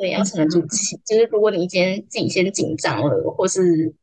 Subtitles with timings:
[0.00, 0.98] 对，要沉得住气。
[1.04, 3.94] 就是如果你今天自己先紧张了，或是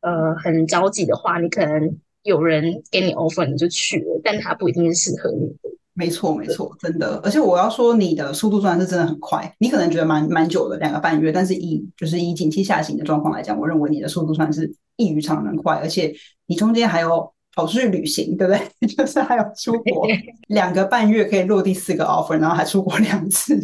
[0.00, 5.70] 呃很着急的话，你可能有人给你 offer 你就去了，但他不一定是适合你的。
[5.94, 7.20] 没错，没错，真的。
[7.22, 9.54] 而且我要说，你的速度算是真的很快。
[9.60, 15.76] 你可能觉得蛮蛮久的，两个半月，但是以就是以景气下行的状况来讲，我认为你的速度算是异于常人快。
[15.76, 16.12] 而且
[16.46, 18.60] 你中间还有跑出去旅行，对不对？
[18.90, 20.06] 就是还有出国，
[20.48, 23.56] 两个半月可以落地四个 offer，然后还出国两次。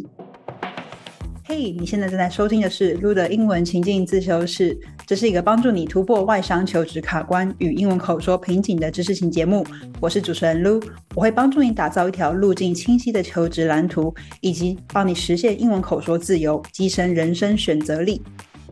[1.56, 9.64] 嘿，你现在正在收听的是 Lu 的英文情境自修室，这是一个帮助你突破外商求职卡关与英文口说瓶颈的知识型节目。
[10.00, 10.82] 我是主持人 Lu，
[11.14, 18.20] 我会帮助你打造一条路径清晰的求职蓝图，以及帮你实现英文口说自由，跻身人生选择力。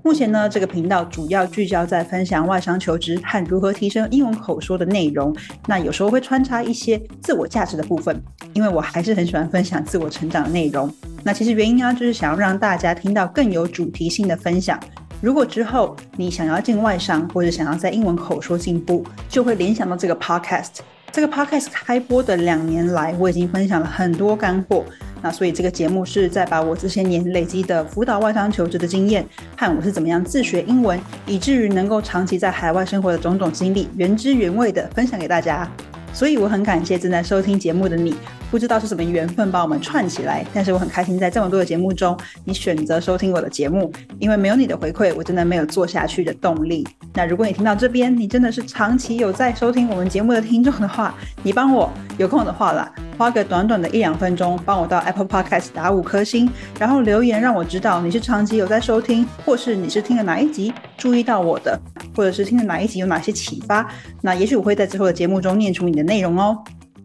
[0.03, 5.33] 目前呢，这个频道主要聚焦在分享外商求职和如何提升英文口说的内容。
[5.69, 8.21] 那有时候会穿插一些自我价值的部分，
[8.55, 10.93] 因为我还是很喜欢分享自我成长的内容。
[11.25, 14.79] 那其实原因呢，就是想要让大家听到更有主题性的分享。
[15.21, 20.81] 如果之后你想要进外商，或者想要在英文口说进步，就会联想到这个 podcast。
[21.13, 24.85] 这个 podcast 开播的两年来，我已经分享了很多干货。
[25.21, 29.25] 那所以这个节目是在把我这些年累积的辅导外商求职的经验，
[29.57, 35.71] 和我是怎么样自学英文，以至于能够长期在海外生活的种种经历，原汁原味的分享给大家。
[36.13, 38.15] 所以我很感谢正在收听节目的你，
[38.53, 42.15] 不知道是什么缘分把我们串起来，但是我很开心在这么多的节目中，
[42.45, 46.87] 你选择收听我的节目，因为没有你的回馈，我真的没有做下去的动力。
[47.15, 56.47] 那如果你听到这边，你真的是长期有在收听我们节目的听众的话，你帮我有空的话啦，花个短短的一两分钟，帮我到 Apple Podcast 打五颗星，
[56.79, 61.81] 然后留言让我知道你是长期有在收听，或是你是听了哪一集注意到我的，
[62.15, 63.89] 或者是听了哪一集有哪些启发，
[64.21, 66.03] 那也许我会在之后的节目中念出你的。
[66.03, 66.59] 内容哦，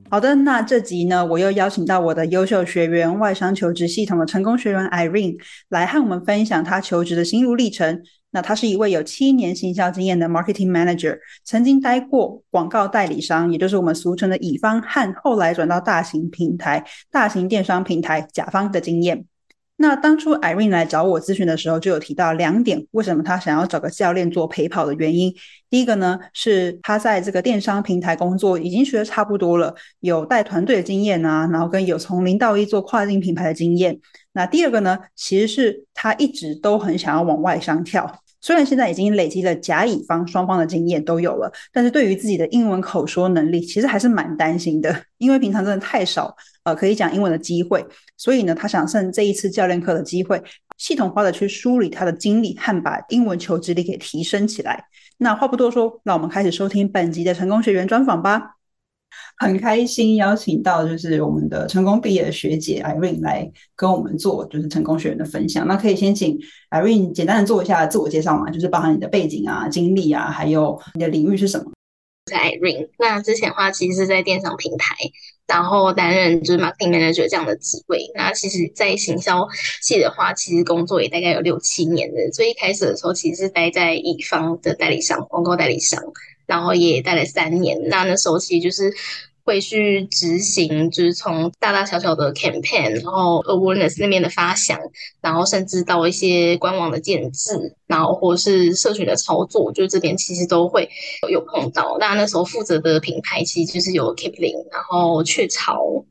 [0.09, 5.36] 好的，那这集呢，我又邀请到我的优秀学员外商求职系统的成功学员 Irene
[5.67, 8.02] 来和我们分享她求职的心路历程。
[8.31, 19.25] 那她是一位有七年行销经验的 Marketing Manager，曾经待过广告代理商，也就是我们俗称的乙方，和后来转到大型平台、大型电商平台甲方的经验。
[19.80, 25.32] 那当初 Irene 来找我咨询的时候，就有提到两点，为什么他想要找个教练做陪跑的原因。
[25.70, 34.00] 第一个呢，是他在这个电商平台工作已经学的差不多了，有带团队的经验啊，然后跟有从零到一做跨境品牌的经验。
[34.34, 38.22] 那第二个呢，其实是他一直都很想要往外商跳。
[38.40, 46.34] 虽然现在已经累积了甲乙方双方的经验都有了，但是对于自己的英文口说能力，其实还是蛮担心的，因为平常真的太少
[46.67, 47.85] 呃可以讲英文的机会，
[48.17, 50.44] 所以呢，他想趁这一次教练课的机会，
[50.78, 54.83] 系统化的去梳理他的经历和把英文求职力给提升起来。
[55.17, 58.55] 那话不多说，让我们开始收听本集的成功学员专访吧。
[59.38, 65.66] 很开心邀请到就是我们的成功毕业的学姐 Irene 来跟我们做就是成功学员的分享。
[65.66, 66.38] 那可以先请
[66.72, 71.72] Irene 简单的做一下自我介绍嘛，就是包含你的背景啊、经历啊，还有你的领域是什么。
[72.28, 72.90] 在 I Ring。
[73.00, 74.96] 那之前的话其实是在电商平台，
[75.48, 78.12] 然后担任就是 marketing manager 这样的职位。
[78.14, 79.48] 那其实，在行销
[79.82, 82.32] 系的话，其实工作也大概有六七年的。
[82.32, 86.00] 所以一开始的时候，其实是待在乙方的代理商，广告代理商。
[86.46, 88.90] 然后也待了三年，那那时候其实就是
[89.47, 94.78] 会去执行，就是从大大小小的 campaign，然后 awareness 那边的发想，
[95.22, 100.90] 然后甚至到一些官网的建制，然后或是社群的操作，就这边其实都会
[101.30, 101.96] 有碰到。
[101.97, 106.03] 那那时候负责的品牌其实就是有 Kipling，然后雀巢。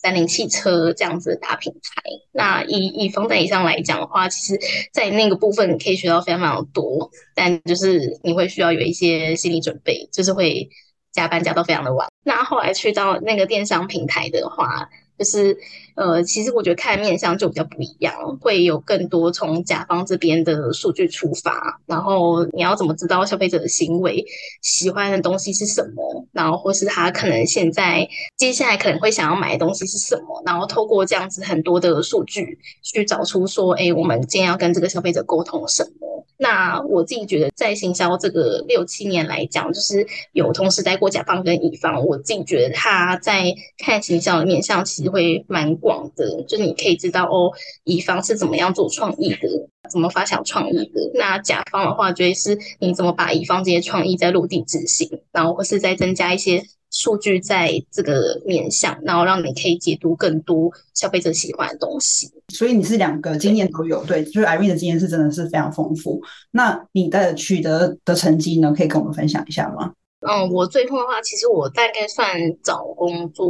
[0.00, 4.60] 三菱汽车这样子的大品牌，那以以方代理商来讲的话，其实，
[4.92, 10.68] 在那个部分可以学到非常非常多，但就是你会需要有一些心理准备，就是会
[11.12, 12.08] 加班加到非常的晚。
[12.24, 14.88] 那后来去到那个电商平台的话。
[15.18, 15.58] 就是，
[15.98, 24.24] 呃，其实我觉得看面相就比较不一样，会有更多从甲方这边的数据出发，然后你要怎么知道消费者的行为
[24.62, 36.24] 喜欢的东西是什么，然后或是他可能现在接下来可能会想要买的东西是什么，然后透过这样子很多的数据去找出说，哎，我们今天要跟这个消费者沟通什么。
[36.40, 47.50] 那我自己觉得，在行销这个六七年来讲，就是有同时待过甲方跟乙方，我自己觉得他在看行销的面向其实会蛮广的，就是你可以知道哦，
[47.84, 49.48] 乙方是怎么样做创意的，
[49.90, 51.10] 怎么发想创意的。
[51.14, 56.62] 那甲方的话，就是你怎么把乙方这些创意在落地执行，然后或是再增加一些。
[56.90, 62.32] 数据在这个面向，然后让你可以解读更多消费者喜欢的东西。
[62.48, 66.22] 所以你是两个经验都有，对，就是 Irene 的经验是真的是非常丰富。
[66.50, 69.92] 那你的取得的成绩呢，可以跟我们分享一下吗？
[70.26, 72.26] 嗯，我最后的话，其实我大概算
[72.62, 73.46] 找工作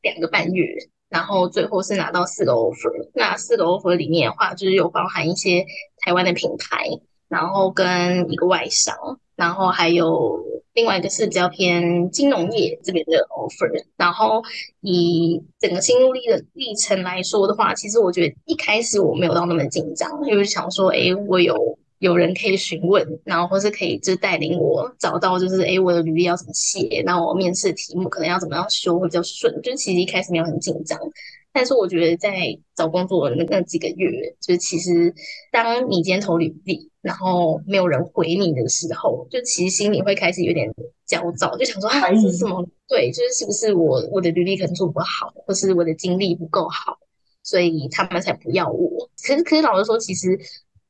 [0.00, 0.64] 两个半月，
[1.08, 3.10] 然后最后是拿到四个 offer。
[3.14, 5.64] 那四个 offer 里面的话，就是有包含一些
[5.98, 6.86] 台湾的品牌，
[7.28, 8.94] 然后跟一个外商，
[9.36, 10.38] 然后还有
[10.74, 13.84] 另外一个是比较偏金融业这边的 offer。
[13.96, 14.42] 然后
[14.80, 21.78] 以整个心路历的历程来说的话，其实我觉得一开始我没有到那么紧张，因为想说，哎，我有。
[21.98, 29.52] 有人可以询问，然后或是可以就是带领我找到，就是诶我的履历要怎么写，然后我面试题目可能要怎么样修会比较顺。
[29.62, 30.96] 就其实一开始没有很紧张，
[31.52, 35.12] 但是我觉得在找工作的那那几个月，就是其实
[35.50, 40.72] 当你今天投履历，然后没有人回你的时候，就其实心里会开始有点
[41.04, 42.64] 焦躁，就想说啊，这是什么？
[42.86, 46.96] 对，就是是不是我我的履历可能做不好，或是我的经历不够好，
[47.42, 49.10] 所以他们才不要我。
[49.26, 50.38] 可是可是老实说，其实。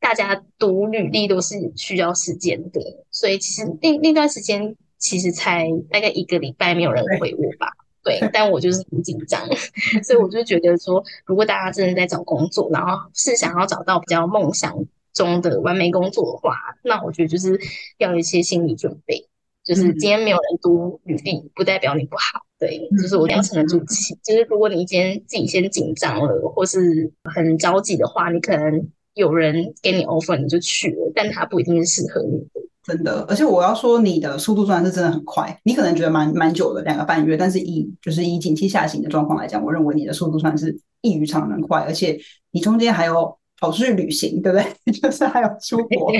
[0.00, 2.80] 大家读履历都是需要时间的，
[3.10, 7.72] 所以其实那那段时间其实才大概一个礼拜，没有人回我吧。
[8.04, 9.44] 对，但我就是很紧张，
[10.04, 14.72] 所以我就觉得说，如果大家真的在找工作，然后是想要找到比较梦想
[15.12, 16.54] 中的完美工作的话，
[16.84, 17.60] 那我觉得就是
[17.98, 19.28] 要有一些心理准备，
[19.64, 22.46] 就是今天没有人读履历，不代表你不好。
[22.58, 24.16] 对，就是我要沉得住气。
[24.22, 28.88] 就是如果你今天自己先紧张了，或是很着急的话，你可能。
[29.18, 32.40] 有人给你 offer，你就去了，但他不一定是适合你。
[32.84, 42.18] 真的，而且我要说，你的速度算是真的很快，你可能觉得蛮蛮久的，两个半月，但是以就是以景气下行的状况来讲，我认为你的速度算是异于常人快，而且
[42.50, 43.37] 你中间还有。
[43.60, 44.92] 跑出去旅行，对不对？
[44.92, 46.12] 就是还有出国，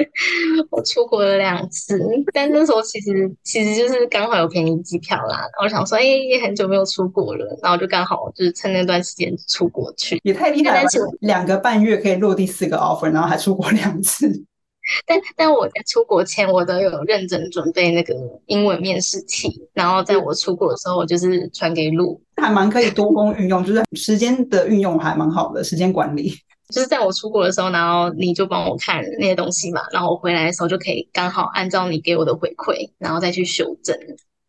[0.70, 1.98] 我出国了两次，
[2.32, 5.38] 但那时候其实其实就是刚好有便宜机票啦。
[5.38, 10.88] 然后想说，哎，也很久没有出国了，然后就刚好就是趁那段时间出国去，也太厉害了！
[11.20, 14.30] 两个半月可以落地四个 offer，然后还出国两次。
[15.04, 18.14] 但但我在出国前，我都有认真准备那个
[18.46, 26.32] 英文面试题，然后在我出国的时候，我就是传给路，还蛮可以多工运用，就是时间的运用还蛮好的，时间管理。
[26.74, 33.96] 就是在我出国的时候，然后你就帮我看那些东西嘛，然后我回来的时候就可以刚好按照你给我的回馈，然后再去修正，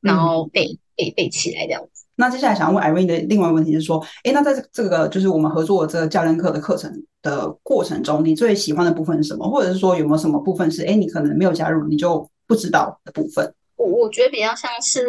[0.01, 2.05] 然后背背背起来这样子。
[2.15, 6.91] 那接下来想要问 Irene 的另外一个问题是说，哎，那在这这个就是我们合作的这个教练课的课程
[7.21, 9.47] 的过程中，你最喜欢的部分是什么？
[9.47, 13.53] 或者是说有没有什么部分是哎你可能没有加入你就不知道的部分？
[13.75, 15.05] 我我觉得比较像是，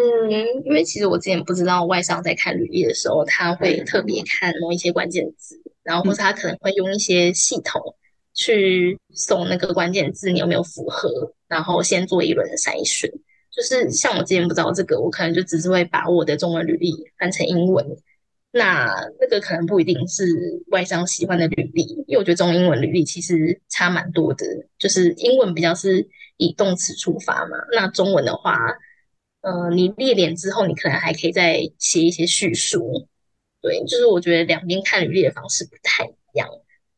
[0.66, 5.58] 因为其实我之前不知道外商在看履历的时候，他会特别看某一些关键字。
[5.88, 7.80] 然后或是他可能会用一些系统
[8.34, 11.32] 去送那个关键字，你有没有符合？
[11.48, 13.10] 然后先做一轮的筛选。
[13.50, 17.86] 就是像我之前不知道这个，我可能就只是会把我的中文履历翻成英文。
[18.50, 24.44] 那那个可能不一定是外商喜欢的履历，因为我觉得中英文履历其实差蛮多的。
[24.78, 26.06] 就是英文比较是
[26.36, 28.58] 以动词出发嘛，那中文的话，
[29.40, 33.08] 呃，你列点之后，你可能还可以再写一些叙述。
[33.60, 36.48] 对，就是我觉得两边看履历的方式不太一样，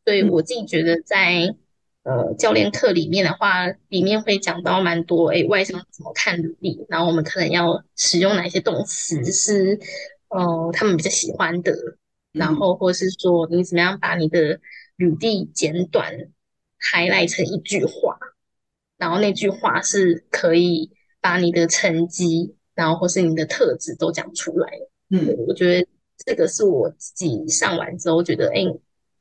[0.04, 1.54] 所以我自己觉得在
[2.02, 9.80] 呃教练课里面的话，里面会讲到蛮多，哎，外商怎么看履历，然后我们可能要使用哪些动词是
[10.28, 11.74] 呃他们比较喜欢的，
[12.32, 14.60] 然后或是说你怎么样把你的
[14.96, 16.12] 履历简短
[16.78, 18.18] highlight 成一句话，
[18.98, 20.90] 然后那句话是可以
[21.22, 24.68] 把你的成绩，然后或是你的特质都讲出来。
[25.08, 25.88] 嗯，我觉得。
[26.26, 28.64] 这个是我自己上完之后觉得，哎，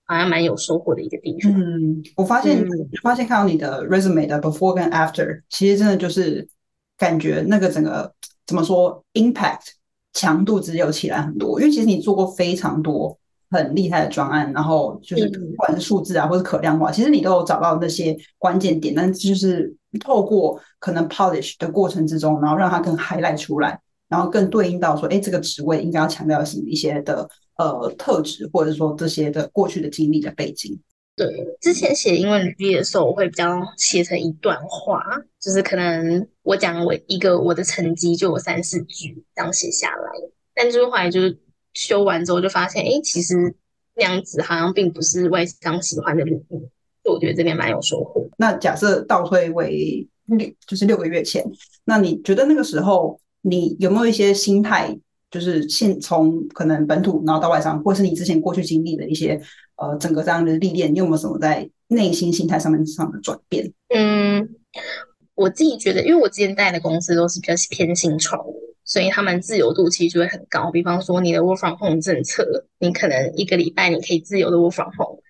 [0.05, 1.51] 好像蛮有收获的一个地方。
[1.51, 2.65] 嗯，我发现
[3.01, 6.47] 发现看到你的 resume 的 before 跟 after，其实真的就是
[6.97, 8.13] 感觉那个整个
[8.45, 9.67] 怎么说 impact
[10.13, 11.59] 强度只有起来很多。
[11.61, 13.17] 因为其实你做过非常多
[13.49, 23.79] 很厉害的专案，然后就是不管是数字啊，或是可量化，其实你都有找到那些关键点，但就是透过可能 polish 的过程之中，然后让它更 highlight 出来。
[24.09, 30.77] 然后更对应到说，哎，这个职位应该要强调什么一些的呃特质，或者说这些的过去的经历的背景。
[31.15, 31.27] 对，
[31.61, 35.03] 之前写英文履历的时候，我会比较写成一段话，
[35.39, 40.11] 就是可能我讲我一个我的成绩就有三四句这样写下来。
[40.55, 41.37] 但就是后来就是
[41.73, 43.35] 修完之后就发现，哎，其实
[43.95, 46.57] 那样子好像并不是外商喜欢的履历，
[47.03, 48.27] 就我觉得这边蛮有收获。
[48.37, 51.45] 那假设倒推为六，就是六个月前，
[51.83, 53.19] 那你觉得那个时候？
[53.41, 54.97] 你有没有一些心态，
[55.31, 59.39] 就是现从可能本土然后到外商，或是你之前过去经历的一些
[59.77, 63.71] 呃整个这样的历练，你有没有什么在内心心态上面上的转变？
[63.89, 64.49] 嗯，
[65.35, 68.43] 我自己觉得，因为我之前带的公司都是比较偏新创，
[68.83, 70.69] 所以他们自由度其实就会很高。
[70.69, 75.21] 比方说你的 work from home 政策，你可能一个礼拜你可以自由的 work from home，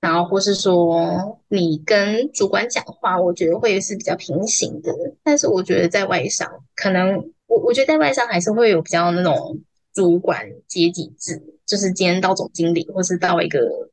[0.00, 4.92] 然后或是说你跟主管讲话，我觉得会是比较平行的。
[5.22, 7.30] 但是我觉得在外商可能。
[7.48, 9.60] 我我觉得在外商还是会有比较那种
[9.92, 13.90] 主管阶级制，就是今天到总经理或是到一个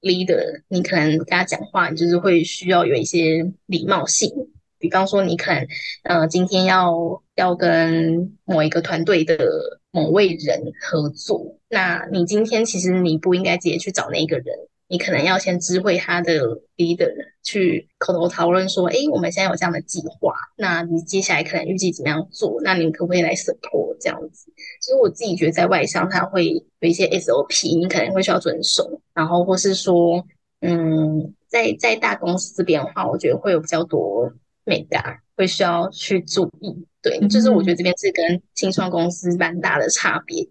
[0.00, 4.30] leader，你可能跟他讲话，你就是会需要有一些礼貌性。
[4.78, 5.66] 比方说，你可能
[6.02, 14.46] 呃今天要要跟某一个团队的某位人合作，那你今天其实你不应该直接去找那个人。
[14.86, 17.10] 你可能要先知会他的 leader
[17.42, 22.60] 去口头讨论说，哎，我们现在有这样的计划，那你接下来可能预计怎么样做？
[22.62, 24.52] 那你可不可以来 support 这样子？
[24.80, 30.22] 其实我自己觉得在外商，他会有一些 SOP，你可能会需要遵守，然后或是说，
[30.60, 34.30] 嗯，在在大公司这边的话，我觉得会有比较多
[34.64, 36.86] 美达会需要去注意。
[37.00, 40.50] 对，就是我觉得这边是跟新创公司蛮大的差别的。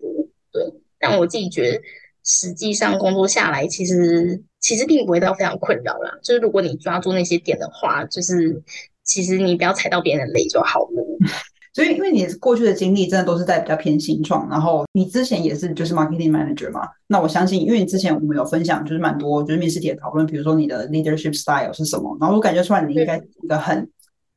[0.51, 1.81] 对，但我自己觉得。
[2.23, 6.11] 实际上工作下来，其实其实并不会到非常困扰啦。
[6.23, 8.61] 就是如果你抓住那些点的话，就是
[9.03, 11.05] 其实你不要踩到别人的雷就好了。
[11.75, 23.89] 所以，因为你过去的经历真的都是在比较偏新创，然后你之前也是就是 marketing manager 嘛，那我相信，因为你之前我们有分享，就是蛮多就是面试题的讨论，比如说你的 leadership style 是什么，然后我感觉出来你应该一个很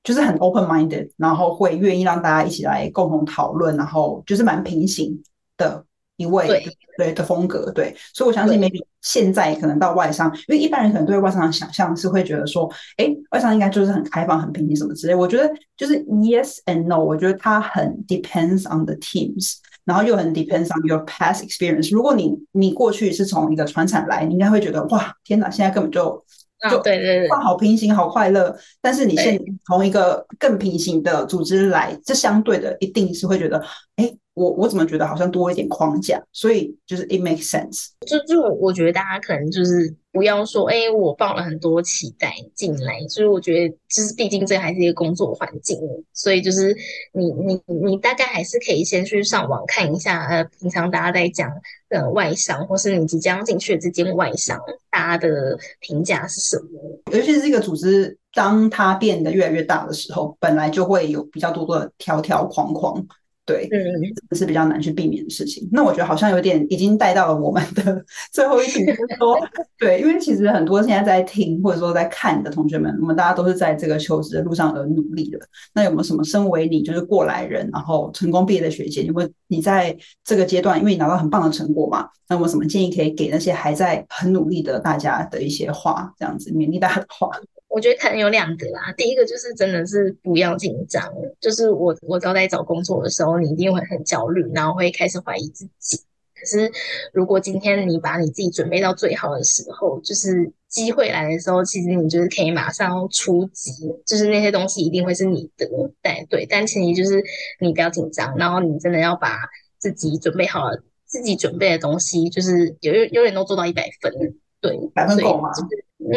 [0.02, 5.22] 就是很 open minded，然后会愿意让大家一起来共同讨论，然后就是蛮平行
[5.58, 5.84] 的。
[6.16, 6.64] 一位
[6.96, 15.14] 对的风格对，所以我相信 maybe 现在可能到外商，因为一般人可能对外商的想象是会觉得说，哎，外商应该就是很开放、很平静什么之类。
[15.14, 21.92] 我觉得就是 yes and no，我觉得它很 depends on the teams，然后又很 depends on your past experience。
[21.92, 26.24] 如果你你过去是从一个传产来，你应该会觉得哇，天哪，现在根本就
[26.70, 28.56] 就对对对，好平行，好快乐。
[28.80, 33.62] 但是你现从一个更平行的组织来，这相对的一定是会觉得，
[33.96, 34.10] 哎。
[34.36, 37.88] 我我怎么觉得好像多一点框架，所以就是 it makes sense。
[38.06, 45.78] 就就我觉得大家可能就是不要说，哎，我抱了很多期待进来，所以我觉得就是毕竟这还是一个工作环境，
[46.12, 46.76] 所以就是
[47.12, 51.50] 你你你大概还是可以先去上网看一下，呃，平常大家在讲
[51.88, 57.16] 的外商，或是你即将进去的这间外商，大家的评价是什么？
[57.16, 63.02] 尤其是这个组织，当它变得越来越大的时候，本来就会有比较多的条条框框。
[63.46, 65.68] 对，嗯，是比较难去避免的事情。
[65.70, 69.38] 那我觉得好像有点已经带到了我们的 最后一题，就是说，
[69.78, 75.38] 对，因为其实很多现在在听或者说在看的同学们，我们大家都是在这个求职的路上而努力的。
[75.72, 87.30] 那有没有什么身为你就是过来人，然后成功毕业的学姐，有没有你在这个阶段，因为你拿到很棒的成果嘛，那有没有什么建议可以给那些还在很努力的大家的一些话，这样子勉励大家的话？
[87.76, 88.90] 我觉得可能有两个啦。
[88.96, 95.98] 第一个就是真的是不要紧张，就是我我招在找工作的时候，你一定会很焦虑，然后会开始怀疑自己。
[96.34, 96.72] 可是
[97.12, 103.72] 如果今天你把你自己准备到最好的时候，就是机会来的时候，其实你就是可以马上出击，
[104.06, 105.68] 就是那些东西一定会是你的。
[106.00, 107.22] 但对，但前提就是
[107.60, 109.36] 你不要紧张，然后你真的要把
[109.76, 114.10] 自己准备好了，自己准备的东西就是有永远都做到一百分。
[114.58, 115.50] 对，百分够吗？
[115.98, 116.16] 嗯，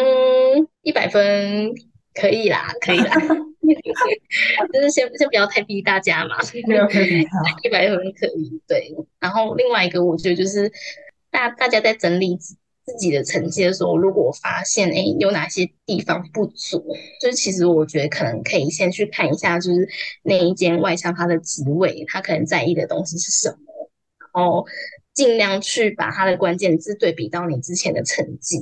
[0.81, 1.71] 一百分
[2.13, 3.13] 可以啦，可以啦，
[4.73, 6.61] 就是先先不要太逼大家嘛， 一
[7.69, 8.61] 百分可以。
[8.67, 10.71] 对，然后另外一个，我觉得就是
[11.29, 12.55] 大大家在整理自
[12.85, 16.83] 自己的成绩的时候，如果发现哎有哪些地方不足，
[17.21, 19.87] 就是其实我觉得可能可以先去看一下，就是
[20.23, 23.91] 那一间外商他的职位，他可能在意的东西是什么，
[24.33, 24.65] 然后
[25.13, 28.59] 尽量去把他的关键字对比到你之前的成绩。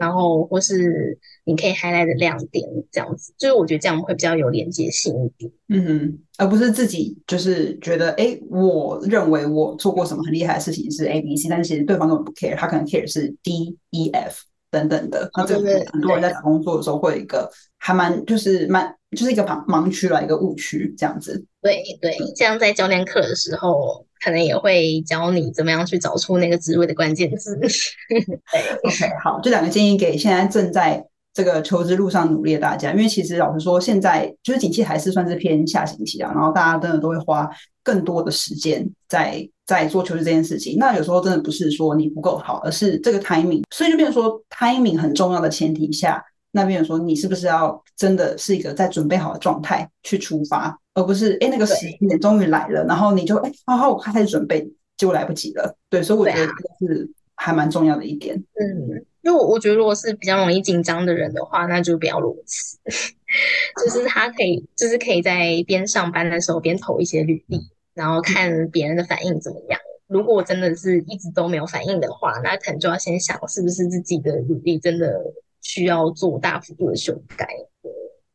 [0.00, 15.30] 然后或是你可以 highlight 的亮点，这样子，就是我觉得这样会比较有连接性一点，嗯哼，而不是自己就是觉得，哎，我认为我做过什么很厉害的事情是 A B C，但其实对方根本不 care，他可能 care 是 D E F 等等的。
[15.36, 21.44] 那这个很多人在找工作的时候会有一个还蛮就是蛮就是一个盲盲区啦，一个误区这样子。
[21.60, 24.06] 对对，这样在教练课的时候。
[24.22, 27.56] 可能也会教你怎么样去找出那个职位的关键字。
[28.84, 37.48] OK，好，这两个建议给现在正在这个求职路上努力的大家，因为其实老实说，现在就是景气还是算是偏下行期啊，然后大家真的都会花
[37.82, 40.76] 更多的时间在在做求职这件事情。
[40.78, 50.78] 那有时候真的不是说你不够好，而是这个 timing，所以就变成说 timing 很重要的前提下，那变成说你是不是要真的是一个在准备好的状态去出发。
[50.92, 55.74] 而不是哎，那个时间终于来了，然后你就哎，好好，我开始准备，结果来不及了。
[55.88, 56.46] 对，所以我觉得
[56.80, 58.36] 是还蛮重要的一点。
[58.36, 62.76] 嗯，因为我我觉得如果是比较容易紧张的人的话，那就不要如此。
[63.84, 67.60] 就是他可以，就是可以在边上班的时候边投一些履历，
[67.94, 69.80] 然后看别人的反应怎么样。
[70.08, 75.22] 如果真的是一直都没有反应的话，那可能就要先想是不是自己的履历真的
[75.62, 77.46] 需要做大幅度的修改。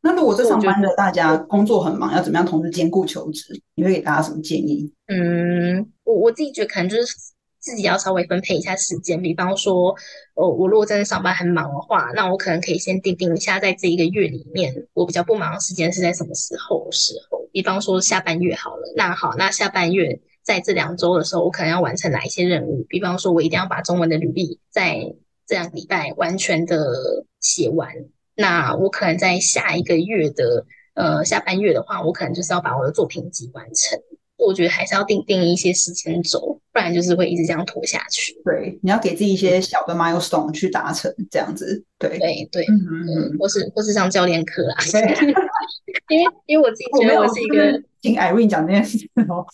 [0.02, 3.60] 那如果这上班的大家工作很忙，要怎么样同时兼顾求职？
[3.74, 4.94] 你会给大家什么建议？
[5.08, 7.16] 嗯，我我自己觉得可能就是
[7.60, 9.96] 自己要稍微分配一下时间，比方说，
[10.36, 17.44] 哦，我如果真的上班很忙的话，那我可能可以先定定一下，在这一个月里面，我比较不忙的时间是在什么时候时候？
[17.52, 22.86] 比方说下半月好了，那好，那下半月在这两周的时候，我可能要完成哪一些任务？
[22.88, 25.16] 比方说，我一定要把中文的履历在
[25.48, 27.90] 这两个礼拜完全的写完。
[28.36, 34.00] 那我可能在下一个月的呃下半月的话，我可能就是要把我的作品集完成。
[34.38, 38.34] 我觉得还是要定定一些时间轴，不然就是会一直这样拖下去。
[38.44, 41.82] 对，你要给自己一些小的 milestone 去达成，这样子。
[41.98, 44.76] 对对对，嗯嗯，或是或是上教练课啦。
[46.10, 48.98] 因为因为我自己觉得我是一个听 Irene 讲这件事
[49.30, 49.46] 哦，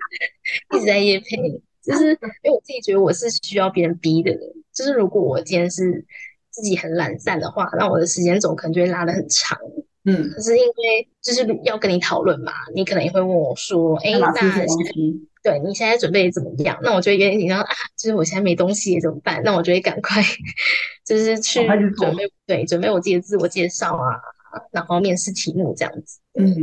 [0.74, 4.40] 一直在夜配，就是因为我自己觉得我是需要别人逼的人，
[4.72, 6.04] 就是如果我今天是。
[6.54, 9.58] 自己很懒散的话，那我的时间轴可能就会拉得很长。
[10.04, 14.30] 嗯，可是因为就是要跟你讨论嘛，你可能也会问我说：“哎，那
[15.42, 19.40] 对你现在准备怎么样？”那我就有点紧张啊，就是我现在没东西怎么办？
[19.42, 20.22] 那我就会赶快
[21.06, 24.20] 就是去准备，对，准备我自己的自我介绍啊，
[24.70, 26.18] 然后面试题目这样子。
[26.38, 26.54] 嗯，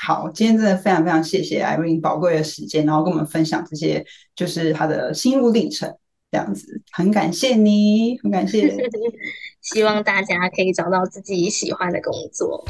[0.00, 4.04] 好，今天真的非常非常谢谢 Irene 宝贵的时间，然后跟我们分享这些
[4.34, 5.94] 就是他的心路历程。
[6.32, 8.76] 这样子，很感谢你，很感谢。
[9.62, 12.64] 希望大家可以找到自己喜欢的工作。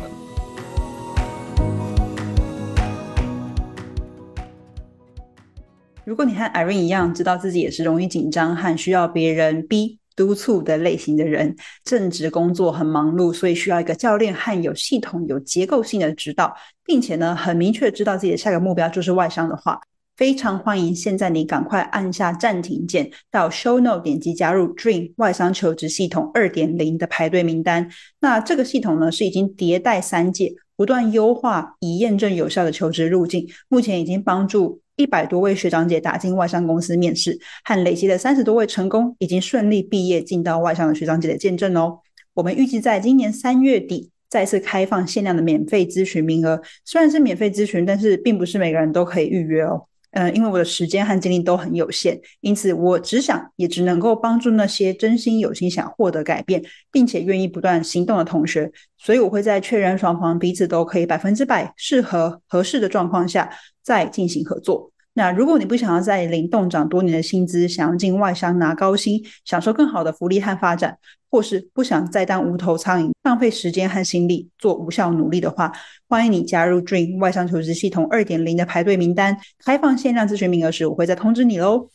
[6.04, 11.54] 如果你和 Irene 一样，知道自己也是容易紧张和需要别人逼督促的类型的人，
[11.85, 16.52] 正职工作很忙碌，所以需要一个教练和有系统、有结构性的指导，
[16.85, 19.78] 并且呢，很明确知道自己的下一个目标就是外商的话。
[20.16, 27.90] 非常欢迎，现在你赶快按下暂停键，到 Show Note 点击加入 Dream 外商求职系统二点零的排队名单。
[28.20, 33.46] 那这个系统呢，是已经迭代三届，不断优化以验证有效的求职路径。
[33.68, 42.00] 目前已经帮助一百多位学长姐打进外商公司面试，和累积的三十多位成功已经顺利毕业进到外商的学长姐的见证哦。
[42.35, 49.87] 我们预计在今年三月底再次开放限量的免费咨询名额，虽然是免费咨询，但是并不是每个人都可以预约哦。
[50.17, 58.73] 嗯，因为我的时间和精力都很有限，因此我只想也只能够帮助那些真心有心想获得改变，并且愿意不断行动的同学。
[58.97, 63.50] 所以我会在确认双方彼此都可以百分之百适合合适的状况下，
[63.83, 64.91] 再进行合作。
[65.19, 70.99] 那如果你不想要在领动涨多年的薪资，想要进外商拿高薪，享受更好的福利和发展，
[71.31, 75.73] 或是不想再当无头苍蝇，浪费时间和心力做无效努力的话，
[76.07, 79.35] 欢迎你加入 Dream 外商求职系统二点零的排队名单。
[79.65, 81.89] 开放限量咨询名额时，我会再通知你喽。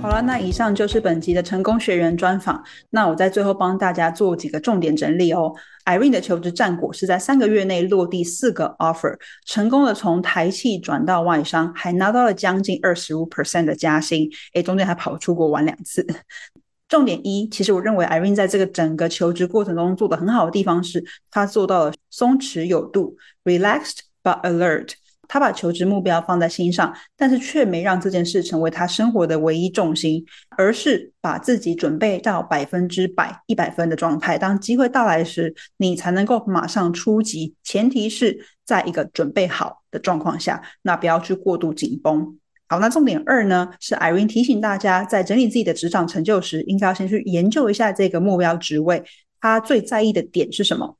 [0.00, 2.64] 好了，那以上就是本集的成功学员专访。
[2.88, 5.52] 那我在最后帮大家做几个重点整理哦。
[5.88, 14.30] Irene 的求职战果是在三个月内落地四个 offer，成功的从台企转到外商，还拿到了将近二十五 percent 的加薪。
[14.52, 16.06] 诶，中间还跑出国玩两次。
[16.88, 24.92] 重点一，其实我认为 Irene 在这个整个求职过程中做的很好的地方是，他做到了松弛有度，relaxed but alert。
[25.28, 30.24] 他把求职目标放在心上，但是却没让这件事成为他生活的唯一重心，
[30.56, 34.38] 而是把自己准备到百分之百、一百分的状态。
[34.38, 37.54] 当机会到来时，你才能够马上出击。
[37.62, 42.38] 前提是在一个准备好的状况下，那不要去过度紧绷。
[42.66, 49.02] 好，那重点二呢，是 Irene 提醒大家，在整理自己的职场成就时，应该要先去研究一下这个目标职位，
[49.40, 50.96] 他最在意的点是什么。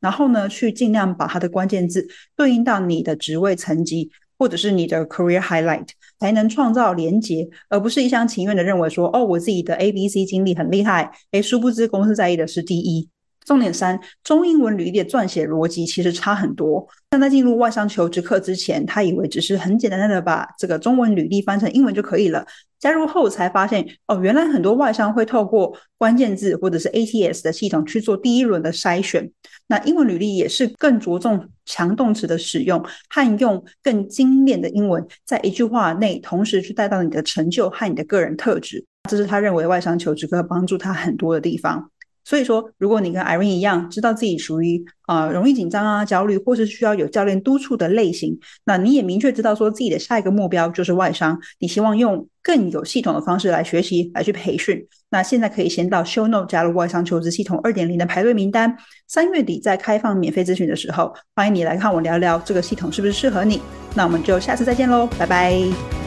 [0.00, 2.06] 然后呢，去尽量把它的关键字
[2.36, 13.08] 对应到你的职位层级，或者是你的 career highlight，才能创造连结，而不是一厢情愿的认为说，哦，我自己的 A、B、C 经历很厉害，诶，殊不知公司在意的是第一。
[13.44, 16.84] 重点三，中英文履历的撰写逻辑其实差很多。
[17.08, 22.44] 但在进入外商求职课之前，他以为只是很简单的把这个中文履历翻成英文就可以了。
[22.80, 29.30] 加入后才发现，哦，原来很多外商会透过关键字或者是 ATS 的系统去做第一轮的筛选。
[29.68, 38.84] 那英文履历也是更着重强动词的使用，和用更精炼的英文，在一句话内同时去带到你的成就和你的个人特质。
[39.10, 41.90] 这是他认为外商求职可以帮助他很多的地方。
[42.26, 63.62] 所以说，如果你跟 Irene 一样，知道自己属于啊容易紧张啊、焦虑，或是需要有教练督促的类型，那你也明确知道说自己的下一个目标就是外商，你希望用更有系统的方式来学习、来去培训，那现在可以先到 Show Note 加入外商求职系统二点零的排队名单，三月底在开放免费咨询的时候，欢迎你来看我聊聊这个系统是不是适合你。
[63.94, 66.05] 那我们就下次再见喽，拜拜。